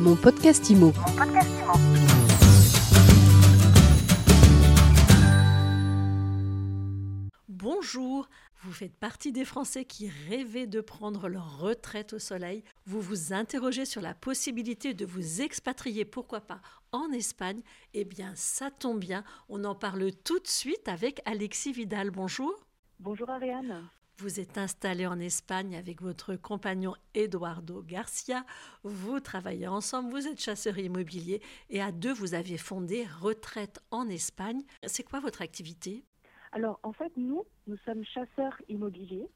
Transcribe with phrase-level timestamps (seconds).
[0.00, 0.94] Mon podcast IMO.
[7.48, 8.30] Bonjour,
[8.62, 12.64] vous faites partie des Français qui rêvaient de prendre leur retraite au soleil.
[12.86, 16.62] Vous vous interrogez sur la possibilité de vous expatrier, pourquoi pas,
[16.92, 17.60] en Espagne.
[17.92, 22.10] Eh bien, ça tombe bien, on en parle tout de suite avec Alexis Vidal.
[22.10, 22.54] Bonjour.
[23.00, 23.90] Bonjour Ariane.
[24.22, 28.44] Vous êtes installé en Espagne avec votre compagnon Eduardo Garcia.
[28.82, 34.10] Vous travaillez ensemble, vous êtes chasseur immobilier et à deux, vous avez fondé Retraite en
[34.10, 34.60] Espagne.
[34.86, 36.04] C'est quoi votre activité?
[36.52, 39.26] Alors en fait, nous, nous sommes chasseurs immobiliers,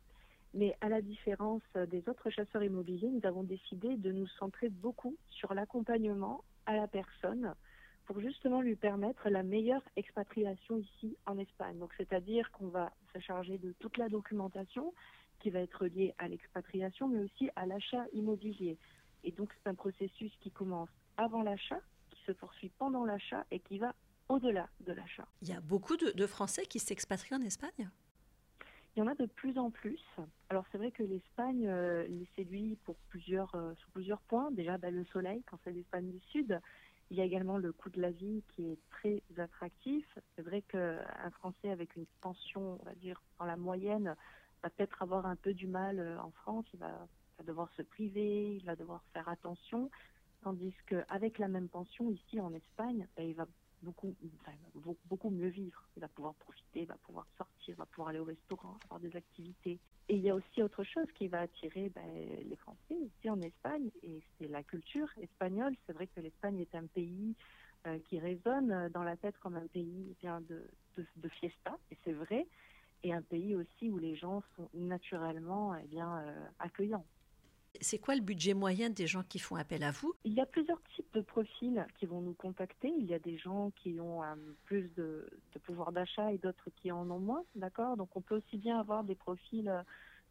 [0.53, 5.17] mais à la différence des autres chasseurs immobiliers, nous avons décidé de nous centrer beaucoup
[5.31, 7.55] sur l'accompagnement à la personne
[8.07, 11.79] pour justement lui permettre la meilleure expatriation ici en Espagne.
[11.79, 14.93] Donc, c'est-à-dire qu'on va se charger de toute la documentation
[15.41, 18.79] qui va être liée à l'expatriation, mais aussi à l'achat immobilier.
[19.25, 21.81] Et donc, c'est un processus qui commence avant l'achat,
[22.11, 23.95] qui se poursuit pendant l'achat et qui va
[24.29, 25.27] au-delà de l'achat.
[25.43, 27.91] Il y a beaucoup de, Français qui s'expatrient en Espagne?
[28.97, 30.01] Il y en a de plus en plus.
[30.51, 34.53] Alors c'est vrai que l'Espagne euh, les séduit pour plusieurs, euh, sur plusieurs points.
[34.53, 36.61] Déjà bah, le soleil quand c'est l'Espagne du Sud,
[37.11, 40.07] il y a également le coût de la vie qui est très attractif.
[40.35, 44.17] C'est vrai qu'un Français avec une pension, on va dire, dans la moyenne,
[44.63, 46.65] va peut-être avoir un peu du mal euh, en France.
[46.73, 47.07] Il va,
[47.45, 49.91] devoir se priver, il va devoir faire attention.
[50.43, 53.47] Tandis qu'avec la même pension, ici en Espagne, ben, il va
[53.85, 54.15] beaucoup,
[55.07, 55.83] beaucoup mieux vivre.
[55.97, 59.01] Il va pouvoir profiter, il va pouvoir sortir, il va pouvoir aller au restaurant, avoir
[59.01, 59.79] des activités.
[60.09, 62.03] Et il y a aussi autre chose qui va attirer ben,
[62.49, 65.75] les Français ici en Espagne, et c'est la culture espagnole.
[65.87, 67.35] C'est vrai que l'Espagne est un pays
[67.87, 70.63] euh, qui résonne dans la tête comme un pays eh bien de,
[70.97, 72.47] de, fiesta, et c'est vrai,
[73.03, 77.07] et un pays aussi où les gens sont naturellement eh bien, euh, accueillants.
[77.81, 80.15] C'est quoi le budget moyen des gens qui font appel à vous?
[80.25, 82.93] Il y a plusieurs types de profils qui vont nous contacter.
[82.97, 85.29] Il y a des gens qui ont euh, plus de,
[85.65, 87.97] pouvoir d'achat et d'autres qui en ont moins, d'accord?
[87.97, 89.83] Donc on peut aussi bien avoir des profils euh,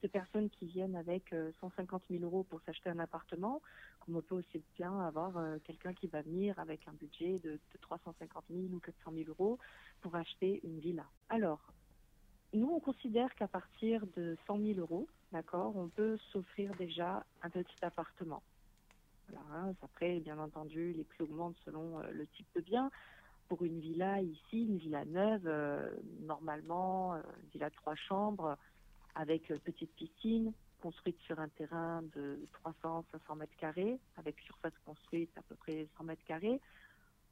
[0.04, 3.62] de personnes qui viennent avec 150 euh, 000 euros pour s'acheter un appartement,
[4.02, 5.34] comme on peut aussi bien avoir
[5.64, 9.60] quelqu'un qui va venir avec un budget de, de 350 000 ou 400 000 euros
[10.02, 11.06] pour acheter une villa.
[11.30, 11.62] Alors,
[12.54, 17.50] nous, on considère qu'à partir de 100 000 euros, d'accord, on peut s'offrir déjà un
[17.50, 18.44] petit appartement.
[19.52, 22.92] Hein, après, bien entendu, les prix augmentent selon euh, le type de bien.
[23.50, 25.90] Pour une villa ici, une villa neuve, euh,
[26.22, 28.58] normalement, euh, une villa de trois chambres
[29.16, 32.40] avec petite piscine, construite sur un terrain de
[32.84, 36.60] 300-500 mètres carrés, avec surface construite à peu près 100 mètres carrés,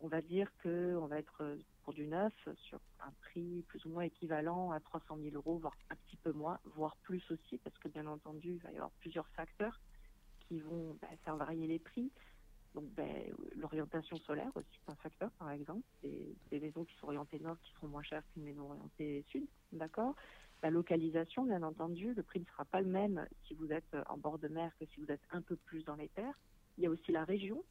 [0.02, 3.90] on va dire qu'on va être euh, pour du neuf sur un prix plus ou
[3.90, 7.78] moins équivalent à 300 000 euros, voire un petit peu moins, voire plus aussi, parce
[7.78, 9.80] que bien entendu, il va y avoir plusieurs facteurs
[10.48, 12.12] qui vont ben, faire varier les prix.
[12.74, 15.86] Donc ben, l'orientation solaire aussi c'est un facteur, par exemple.
[16.04, 19.46] Des, des, maisons qui sont orientées nord qui seront moins chères qu'une maison orientée sud,
[19.72, 20.16] d'accord?
[20.64, 24.18] La localisation, bien entendu, le prix ne sera pas le même si vous êtes en
[24.18, 26.40] bord de mer que si vous êtes un peu plus dans les terres.
[26.78, 27.64] Il y a aussi la région,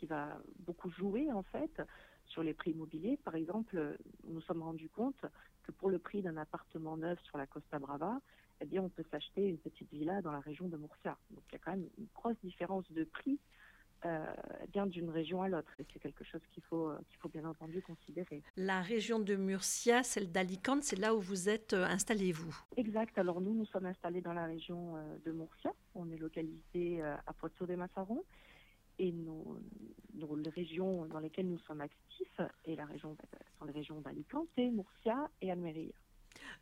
[0.00, 1.82] qui va beaucoup jouer en fait
[2.26, 3.18] sur les prix immobiliers.
[3.22, 5.20] Par exemple, nous nous sommes rendus compte
[5.62, 8.20] que pour le prix d'un appartement neuf sur la Costa Brava,
[8.62, 11.16] eh bien, on peut s'acheter une petite villa dans la région de Murcia.
[11.30, 13.38] Donc, il y a quand même une grosse différence de prix
[14.06, 14.24] euh,
[14.72, 15.70] bien d'une région à l'autre.
[15.78, 18.42] Et c'est quelque chose qu'il faut, qu'il faut bien entendu considérer.
[18.56, 23.18] La région de Murcia, celle d'Alicante, c'est là où vous êtes euh, installé, vous Exact.
[23.18, 25.72] Alors, nous, nous sommes installés dans la région euh, de Murcia.
[25.94, 28.22] On est localisé à Puerto de Mazaron
[29.00, 29.58] et nos,
[30.14, 33.16] les régions dans lesquelles nous sommes actifs, et la région,
[33.58, 35.92] sont les régions d'Alicante, Murcia et Almeria.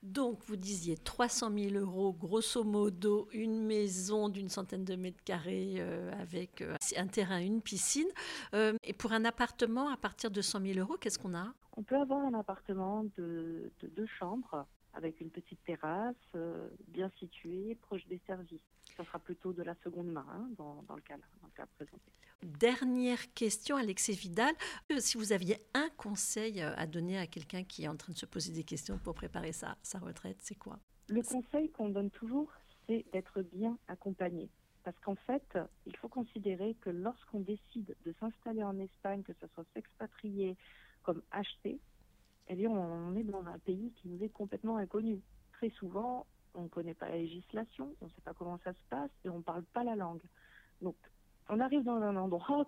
[0.03, 5.76] Donc, vous disiez 300 000 euros, grosso modo, une maison d'une centaine de mètres carrés
[5.78, 8.09] euh, avec euh, un terrain, une piscine.
[8.55, 11.53] Euh, et pour un appartement, à partir de 100 000 euros, qu'est-ce qu'on a?
[11.76, 16.16] On peut avoir un appartement de, de deux chambres avec une petite terrasse
[16.88, 18.60] bien située, proche des services.
[18.97, 21.66] Ça sera plutôt de la seconde main hein, dans, dans, le cas, dans le cas
[21.76, 22.10] présenté.
[22.43, 24.55] Dernière question, Alexis Vidal.
[24.93, 28.12] Euh, si vous aviez un conseil euh, à donner à quelqu'un qui est en train
[28.12, 30.79] de se poser des questions pour préparer sa, sa retraite, c'est quoi?
[31.08, 32.52] Le conseil qu'on donne toujours,
[32.87, 34.49] c'est d'être bien accompagné.
[34.85, 39.46] Parce qu'en fait, il faut considérer que lorsqu'on décide de s'installer en Espagne, que ce
[39.49, 40.56] soit s'expatrier
[41.02, 41.81] comme acheter,
[42.50, 45.21] on est dans un pays qui nous est complètement inconnu.
[45.53, 48.85] Très souvent, on ne connaît pas la législation, on ne sait pas comment ça se
[48.89, 50.23] passe et on ne parle pas la langue.
[50.83, 50.97] Donc,
[51.49, 52.67] on arrive dans un endroit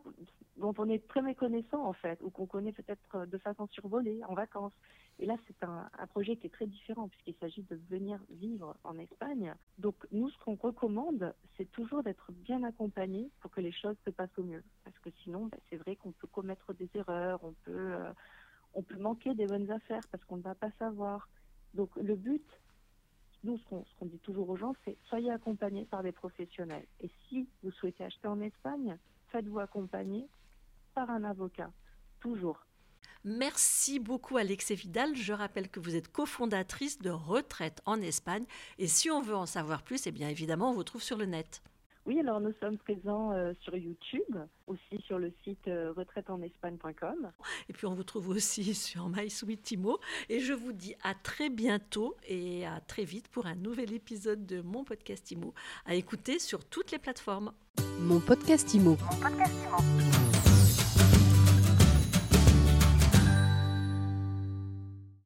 [0.56, 4.34] dont on est très méconnaissant en fait, ou qu'on connaît peut-être de façon survolée en
[4.34, 4.72] vacances.
[5.18, 8.98] Et là, c'est un, projet qui est très différent puisqu'il s'agit de venir vivre en
[8.98, 9.54] Espagne.
[9.78, 14.10] Donc nous, ce qu'on recommande, c'est toujours d'être bien accompagné pour que les choses se
[14.10, 14.62] passent au mieux.
[14.84, 18.12] Parce que sinon, bah, c'est vrai qu'on peut commettre des erreurs, on peut, euh,
[18.74, 21.28] on peut manquer des bonnes affaires parce qu'on ne va pas savoir.
[21.74, 22.44] Donc le but,
[23.44, 23.64] nous, ce
[23.98, 26.86] qu'on dit toujours aux gens, c'est soyez accompagnés par des professionnels.
[27.00, 28.96] Et si vous souhaitez acheter en Espagne,
[29.28, 30.26] faites-vous accompagner
[30.94, 31.70] par un avocat,
[32.20, 32.64] toujours.
[33.24, 35.14] Merci beaucoup Alexé Vidal.
[35.14, 38.44] Je rappelle que vous êtes cofondatrice de Retraite en Espagne.
[38.78, 41.26] Et si on veut en savoir plus, eh bien évidemment, on vous trouve sur le
[41.26, 41.62] net.
[42.10, 44.36] Oui, alors nous sommes présents euh, sur YouTube,
[44.66, 47.30] aussi sur le site euh, retraiteenespagne.com.
[47.68, 50.00] Et puis on vous trouve aussi sur MySweetImo.
[50.28, 54.44] Et je vous dis à très bientôt et à très vite pour un nouvel épisode
[54.44, 55.54] de mon podcast IMO
[55.86, 57.52] à écouter sur toutes les plateformes.
[58.00, 58.96] Mon podcast IMO.
[59.00, 60.39] Mon podcast IMO.